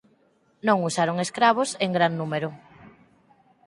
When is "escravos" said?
1.25-1.69